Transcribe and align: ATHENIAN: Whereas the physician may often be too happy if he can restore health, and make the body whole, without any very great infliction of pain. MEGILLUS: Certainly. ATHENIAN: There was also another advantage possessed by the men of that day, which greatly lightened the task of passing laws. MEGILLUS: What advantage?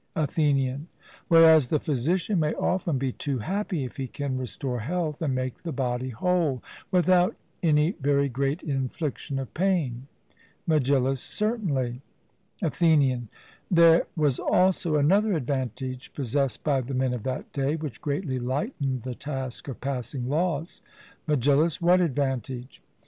ATHENIAN: 0.15 0.87
Whereas 1.27 1.67
the 1.67 1.79
physician 1.79 2.39
may 2.39 2.55
often 2.55 2.97
be 2.97 3.11
too 3.11 3.37
happy 3.37 3.83
if 3.85 3.97
he 3.97 4.07
can 4.07 4.35
restore 4.35 4.79
health, 4.79 5.21
and 5.21 5.35
make 5.35 5.61
the 5.61 5.71
body 5.71 6.09
whole, 6.09 6.63
without 6.89 7.35
any 7.61 7.91
very 7.91 8.27
great 8.27 8.63
infliction 8.63 9.37
of 9.37 9.53
pain. 9.53 10.07
MEGILLUS: 10.65 11.21
Certainly. 11.21 12.01
ATHENIAN: 12.63 13.27
There 13.69 14.07
was 14.15 14.39
also 14.39 14.95
another 14.95 15.33
advantage 15.33 16.11
possessed 16.13 16.63
by 16.63 16.81
the 16.81 16.95
men 16.95 17.13
of 17.13 17.21
that 17.25 17.53
day, 17.53 17.75
which 17.75 18.01
greatly 18.01 18.39
lightened 18.39 19.03
the 19.03 19.13
task 19.13 19.67
of 19.67 19.81
passing 19.81 20.27
laws. 20.27 20.81
MEGILLUS: 21.27 21.79
What 21.79 22.01
advantage? 22.01 22.81